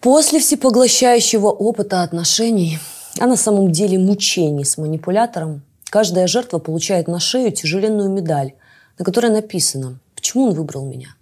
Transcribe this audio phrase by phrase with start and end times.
[0.00, 2.78] После всепоглощающего опыта отношений,
[3.18, 8.52] а на самом деле мучений с манипулятором, каждая жертва получает на шею тяжеленную медаль,
[8.96, 11.16] на которой написано «Почему он выбрал меня?».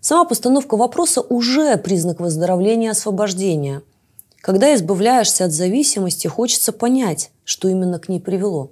[0.00, 3.82] Сама постановка вопроса уже признак выздоровления и освобождения.
[4.42, 8.70] Когда избавляешься от зависимости, хочется понять, что именно к ней привело.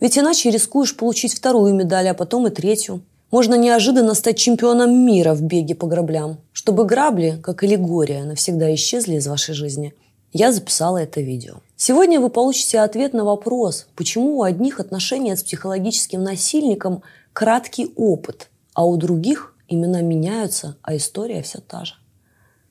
[0.00, 3.00] Ведь иначе рискуешь получить вторую медаль, а потом и третью.
[3.30, 6.38] Можно неожиданно стать чемпионом мира в беге по граблям.
[6.52, 9.94] Чтобы грабли, как аллегория, навсегда исчезли из вашей жизни,
[10.32, 11.56] я записала это видео.
[11.76, 18.50] Сегодня вы получите ответ на вопрос, почему у одних отношения с психологическим насильником краткий опыт,
[18.74, 21.94] а у других имена меняются, а история все та же.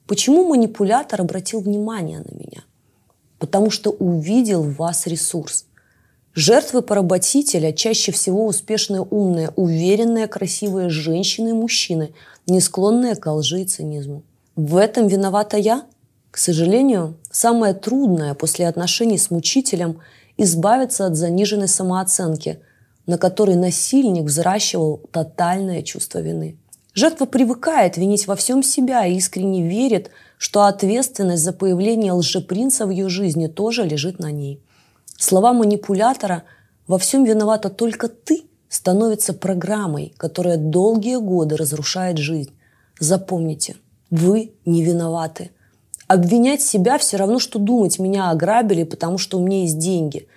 [0.07, 2.63] Почему манипулятор обратил внимание на меня?
[3.37, 5.65] Потому что увидел в вас ресурс.
[6.39, 12.13] Жертвы поработителя чаще всего успешные, умные, уверенные, красивые женщины и мужчины,
[12.47, 14.23] не склонные к лжи и цинизму.
[14.55, 15.83] В этом виновата я?
[16.31, 19.99] К сожалению, самое трудное после отношений с мучителем–
[20.37, 22.61] избавиться от заниженной самооценки,
[23.05, 26.55] на которой насильник взращивал тотальное чувство вины.
[26.93, 32.91] Жертва привыкает винить во всем себя и искренне верит, что ответственность за появление лжепринца в
[32.91, 34.61] ее жизни тоже лежит на ней–
[35.19, 36.43] Слова манипулятора
[36.87, 42.53] «во всем виновата только ты» становятся программой, которая долгие годы разрушает жизнь.
[43.01, 43.75] Запомните,
[44.09, 45.51] вы не виноваты.
[46.07, 50.29] Обвинять себя все равно, что думать, меня ограбили, потому что у меня есть деньги.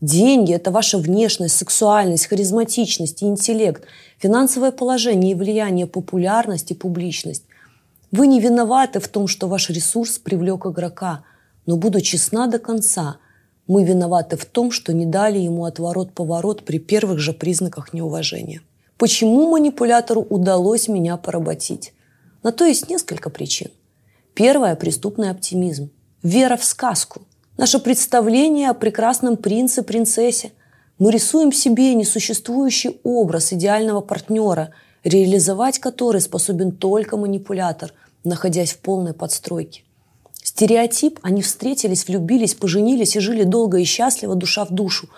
[0.00, 3.84] Деньги– это ваша внешность, сексуальность, харизматичность интеллект,
[4.16, 7.44] финансовое положение и влияние, популярность и публичность.
[8.10, 11.24] Вы не виноваты в том, что ваш ресурс привлек игрока,
[11.66, 13.18] но буду честна до конца–
[13.70, 18.62] мы виноваты в том, что не дали ему отворот-поворот при первых же признаках неуважения.
[18.98, 21.94] Почему манипулятору удалось меня поработить?
[22.42, 23.70] На то есть несколько причин.
[24.34, 25.88] Первое– преступный оптимизм.
[26.24, 27.22] Вера в сказку.
[27.58, 30.50] Наше представление о прекрасном принце, принцессе.
[30.98, 34.70] Мы рисуем себе несуществующий образ идеального партнера,
[35.04, 37.92] реализовать который способен только манипулятор,
[38.24, 39.84] находясь в полной подстройке.
[40.50, 45.08] Стереотип, они встретились, влюбились, поженились и жили долго и счастливо, душа в душу.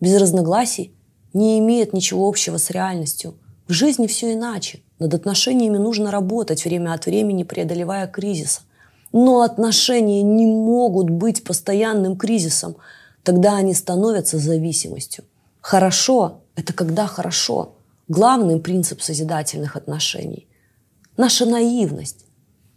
[0.00, 0.94] Без разногласий
[1.34, 3.34] не имеет ничего общего с реальностью.
[3.68, 4.80] В жизни все иначе.
[4.98, 8.62] Над отношениями нужно работать время от времени, преодолевая кризисы.
[9.12, 12.76] Но отношения не могут быть постоянным кризисом.
[13.22, 15.24] Тогда они становятся зависимостью.
[15.60, 17.74] Хорошо– это когда хорошо.
[18.08, 20.48] Главный принцип созидательных отношений.
[21.18, 22.24] Наша наивность.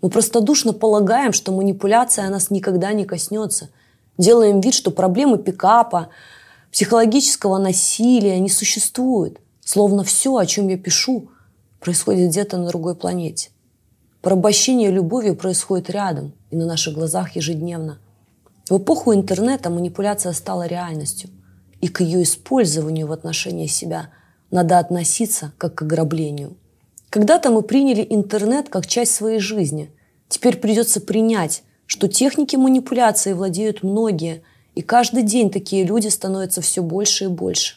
[0.04, 3.70] Мы простодушно полагаем, что манипуляция нас никогда не коснется.
[4.18, 6.10] Делаем вид, что проблемы пикапа,
[6.74, 9.40] психологического насилия не существует.
[9.64, 11.30] Словно все, о чем я пишу,
[11.80, 13.52] происходит где-то на другой планете.
[14.22, 17.98] Порабощение любовью происходит рядом и на наших глазах ежедневно.
[18.70, 21.30] В эпоху интернета манипуляция стала реальностью.
[21.80, 24.10] И к ее использованию в отношении себя
[24.52, 26.58] надо относиться как к ограблению–
[27.14, 29.92] когда-то мы приняли интернет как часть своей жизни.
[30.30, 34.42] Теперь придется принять, что техники манипуляции владеют многие,
[34.74, 37.76] и каждый день такие люди становятся все больше и больше.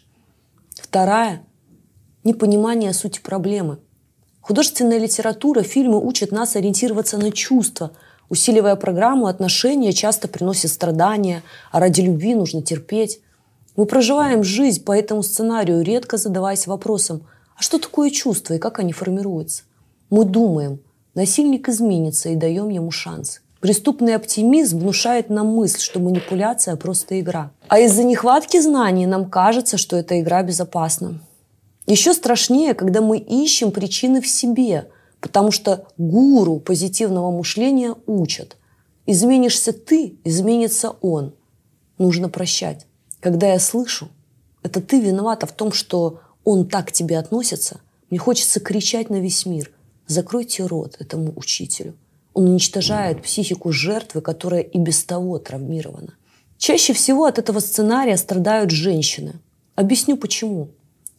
[0.81, 1.43] Вторая–
[2.25, 3.77] непонимание сути проблемы.
[4.41, 7.91] Художественная литература, фильмы учат нас ориентироваться на чувства,
[8.31, 13.21] усиливая программу отношения часто приносят страдания, а ради любви нужно терпеть.
[13.77, 17.27] Мы проживаем жизнь по этому сценарию, редко задаваясь вопросом–
[17.57, 19.63] а что такое чувство и как они формируются?
[20.11, 20.81] Мы думаем,
[21.15, 23.41] насильник изменится и даем ему шанс.
[23.61, 27.51] Преступный оптимизм внушает нам мысль, что манипуляция– просто игра.
[27.69, 31.21] А из-за нехватки знаний нам кажется, что эта игра безопасна.
[31.87, 34.91] Еще страшнее, когда мы ищем причины в себе,
[35.21, 38.57] потому что гуру позитивного мышления учат.
[39.07, 41.35] Изменишься ты, изменится он.
[41.97, 42.87] Нужно прощать.
[43.21, 44.09] Когда я слышу,
[44.63, 49.17] это ты виновата в том, что он так к тебе относится, мне хочется кричать на
[49.21, 49.73] весь мир.
[50.07, 51.97] Закройте рот этому учителю.
[52.35, 56.15] Он уничтожает психику жертвы, которая и без того травмирована.
[56.57, 59.41] Чаще всего от этого сценария страдают женщины.
[59.75, 60.69] Объясню почему.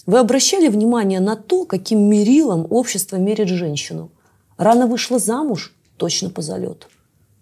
[0.06, 4.10] Вы обращали внимание на то, каким мерилом общество мерит женщину?
[4.56, 5.76] Рано вышла замуж?
[5.98, 6.88] Точно по залету.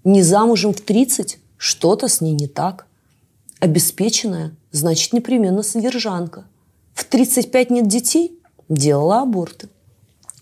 [0.03, 1.37] Не замужем в 30?
[1.57, 2.87] Что-то с ней не так.
[3.59, 4.55] Обеспеченная?
[4.71, 6.45] Значит, непременно содержанка–
[6.95, 8.39] в 35 нет детей?
[8.69, 9.69] Делала аборты.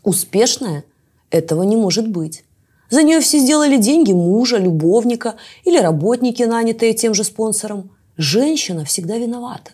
[0.04, 0.86] Успешная?
[1.32, 2.46] Этого не может быть.
[2.90, 5.36] За нее все сделали деньги мужа, любовника
[5.66, 7.90] или работники, нанятые тем же спонсором.
[8.18, 9.72] Женщина всегда виновата.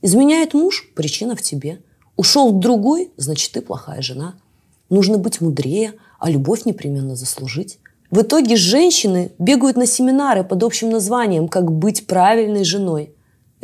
[0.00, 1.82] Изменяет муж– причина в тебе.
[2.16, 4.34] Ушел другой– значит, ты плохая жена.
[4.88, 7.78] Нужно быть мудрее, а любовь непременно заслужить.
[8.10, 13.13] В итоге женщины бегают на семинары под общим названием «Как быть правильной женой».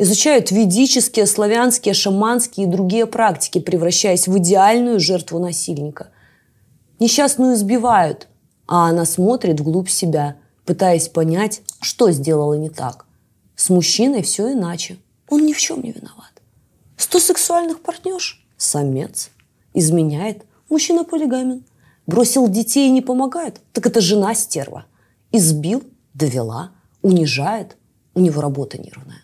[0.01, 6.09] Изучают ведические, славянские, шаманские и другие практики, превращаясь в идеальную жертву насильника.
[6.99, 8.27] Несчастную избивают,
[8.65, 13.05] а она смотрит вглубь себя, пытаясь понять, что сделала не так.
[13.55, 14.97] С мужчиной все иначе.
[15.29, 16.33] Он ни в чем не виноват.
[16.97, 19.29] Сто сексуальных партнерш– самец.
[19.75, 21.63] Изменяет– мужчина полигамен.
[22.07, 24.85] Бросил детей и не помогает, так это жена стерва.
[25.31, 25.83] Избил,
[26.15, 26.71] довела,
[27.03, 27.77] унижает,
[28.15, 29.21] у него работа нервная.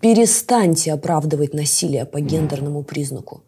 [0.00, 3.42] Перестаньте оправдывать насилие по гендерному признаку.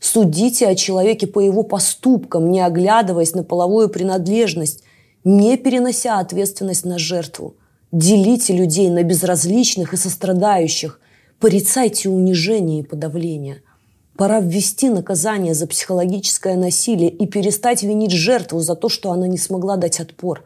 [0.00, 4.84] Судите о человеке по его поступкам, не оглядываясь на половую принадлежность,
[5.24, 7.56] не перенося ответственность на жертву.
[7.90, 11.00] Делите людей на безразличных и сострадающих.
[11.40, 13.62] Порицайте унижение и подавление–
[14.18, 19.38] Пора ввести наказание за психологическое насилие и перестать винить жертву за то, что она не
[19.38, 20.42] смогла дать отпор.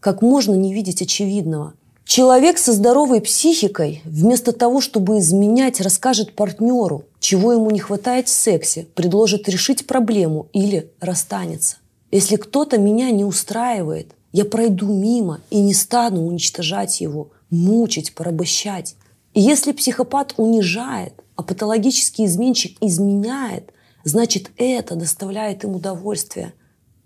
[0.00, 1.74] Как можно не видеть очевидного?
[2.04, 8.32] Человек со здоровой психикой вместо того, чтобы изменять, расскажет партнеру, чего ему не хватает в
[8.32, 11.76] сексе, предложит решить проблему или расстанется.
[12.10, 18.96] Если кто-то меня не устраивает, я пройду мимо и не стану уничтожать его, мучить, порабощать.
[19.32, 23.72] И если психопат унижает, а патологический изменщик изменяет,
[24.04, 26.52] значит это доставляет им удовольствие.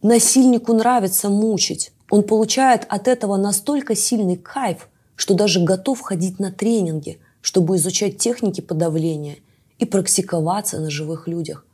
[0.03, 1.93] Насильнику нравится мучить.
[2.11, 8.19] Он получает от этого настолько сильный кайф, что даже готов ходить на тренинги, чтобы изучать
[8.19, 9.37] техники подавления
[9.79, 11.65] и практиковаться на живых людях.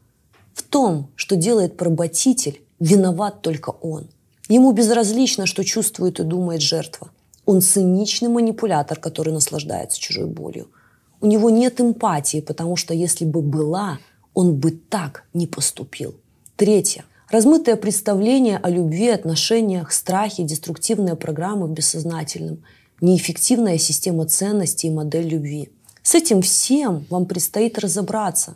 [0.54, 4.08] В том, что делает поработитель, виноват только он.
[4.48, 7.10] Ему безразлично, что чувствует и думает жертва.
[7.46, 10.68] Он циничный манипулятор, который наслаждается чужой болью–
[11.24, 13.98] у него нет эмпатии, потому что если бы была,
[14.34, 16.14] он бы так не поступил.
[16.54, 17.06] Третье.
[17.34, 22.62] Размытое представление о любви, отношениях, страхе, деструктивные программы в бессознательном,
[23.00, 25.68] неэффективная система ценностей и модель любви.
[26.04, 28.54] С этим всем вам предстоит разобраться.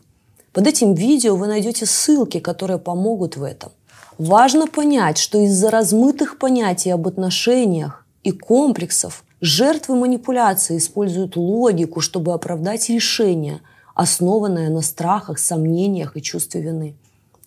[0.53, 3.73] Под этим видео вы найдете ссылки, которые помогут в этом.
[4.17, 12.33] Важно понять, что из-за размытых понятий об отношениях и комплексов Жертвы манипуляции используют логику, чтобы
[12.33, 13.61] оправдать решение,
[13.97, 16.95] основанное на страхах, сомнениях и чувстве вины.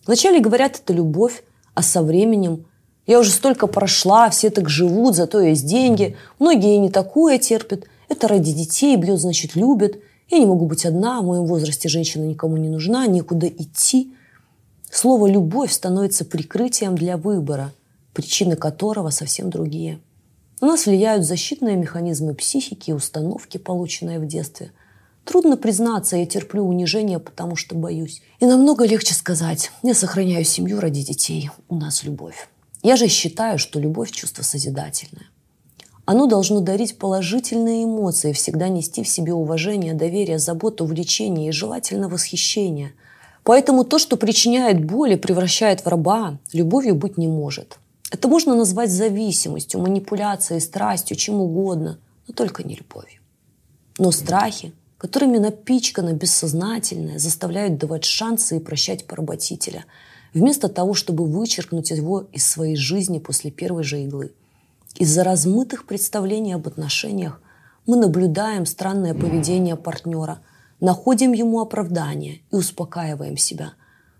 [0.05, 1.43] Вначале говорят, это любовь,
[1.73, 2.65] а со временем
[3.07, 8.27] я уже столько прошла, все так живут, зато есть деньги, многие не такое терпят, это
[8.27, 9.97] ради детей, бьет, значит, любят,
[10.29, 14.13] я не могу быть одна, в моем возрасте женщина никому не нужна, некуда идти.
[14.89, 17.71] Слово «любовь» становится прикрытием для выбора,
[18.13, 19.99] причины которого совсем другие–
[20.61, 24.71] на нас влияют защитные механизмы психики и установки, полученные в детстве.
[25.25, 28.21] Трудно признаться, я терплю унижение, потому что боюсь.
[28.39, 32.49] И намного легче сказать, я сохраняю семью ради детей, у нас любовь.
[32.83, 35.27] Я же считаю, что любовь– чувство созидательное.
[36.05, 42.09] Оно должно дарить положительные эмоции, всегда нести в себе уважение, доверие, заботу, увлечение и желательно
[42.09, 42.93] восхищение.
[43.43, 47.77] Поэтому то, что причиняет боль и превращает в раба, любовью быть не может.
[48.11, 53.21] Это можно назвать зависимостью, манипуляцией, страстью, чем угодно, но только не любовью.
[53.97, 59.85] Но страхи, которыми напичкано бессознательное, заставляют давать шансы и прощать поработителя,
[60.31, 64.31] вместо того, чтобы вычеркнуть его из своей жизни после первой же иглы.
[64.97, 67.41] Из-за размытых представлений об отношениях
[67.87, 70.37] мы наблюдаем странное поведение партнера,
[70.79, 73.73] находим ему оправдание и успокаиваем себя.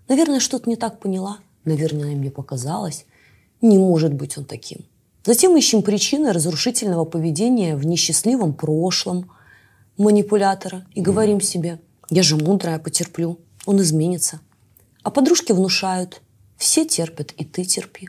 [0.08, 3.06] Наверное, что-то не так поняла, наверное, мне показалось.
[3.60, 4.80] Не может быть он таким.
[5.24, 9.30] Затем ищем причины разрушительного поведения в несчастливом прошлом
[10.02, 11.80] манипулятора и говорим себе,
[12.10, 14.40] я же мудрая, потерплю, он изменится.
[15.02, 16.20] А подружки внушают,
[16.56, 18.08] все терпят, и ты терпи.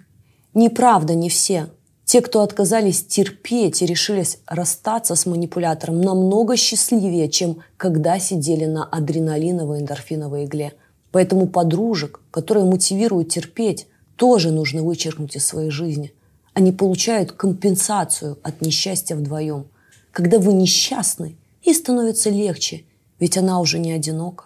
[0.54, 1.70] Неправда, не все.
[2.06, 8.84] Те, кто отказались терпеть и решились расстаться с манипулятором, намного счастливее, чем когда сидели на
[8.84, 10.74] адреналиновой эндорфиновой игле.
[11.12, 16.14] Поэтому подружек, которые мотивируют терпеть, тоже нужно вычеркнуть из своей жизни.
[16.54, 19.66] Они получают компенсацию от несчастья вдвоем.
[20.12, 22.86] Когда вы несчастны, ей становится легче,
[23.20, 24.46] ведь она уже не одинока.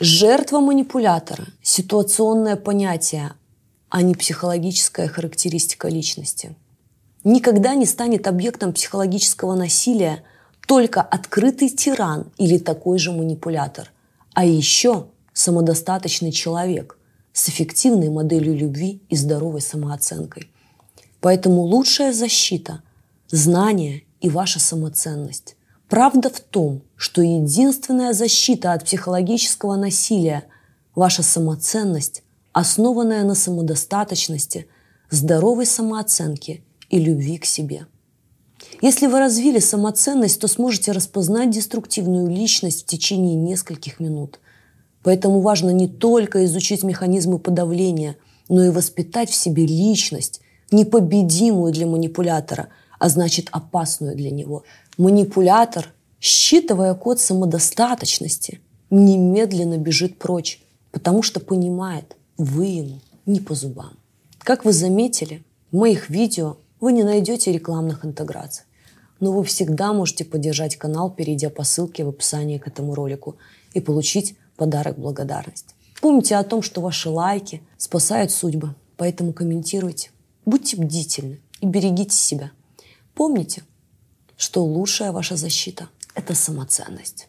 [0.00, 3.32] Жертва манипулятора– ситуационное понятие,
[3.88, 6.54] а не психологическая характеристика личности.
[7.24, 10.22] Никогда не станет объектом психологического насилия
[10.66, 13.90] только открытый тиран или такой же манипулятор,
[14.34, 16.98] а еще самодостаточный человек,
[17.32, 20.50] с эффективной моделью любви и здоровой самооценкой.
[21.20, 22.82] Поэтому лучшая защита–
[23.30, 25.56] знание и ваша самоценность.
[25.88, 30.44] Правда в том, что единственная защита от психологического насилия–
[30.94, 34.68] ваша самоценность, основанная на самодостаточности,
[35.10, 37.86] здоровой самооценке и любви к себе.
[38.82, 44.40] Если вы развили самоценность, то сможете распознать деструктивную личность в течение нескольких минут.
[45.02, 48.16] Поэтому важно не только изучить механизмы подавления,
[48.50, 52.68] но и воспитать в себе личность, непобедимую для манипулятора,
[52.98, 54.64] а значит опасную для него.
[54.98, 63.92] Манипулятор, считывая код самодостаточности, немедленно бежит прочь, потому что понимает, вы ему не по зубам.
[64.40, 68.64] Как вы заметили, в моих видео вы не найдете рекламных интеграций.
[69.20, 73.36] Но вы всегда можете поддержать канал, перейдя по ссылке в описании к этому ролику
[73.74, 75.76] и получить подарок благодарность.
[76.00, 80.10] Помните о том, что ваши лайки спасают судьбы, поэтому комментируйте.
[80.44, 82.50] Будьте бдительны и берегите себя.
[83.14, 83.62] Помните,
[84.38, 87.28] что лучшая ваша защита– это самоценность.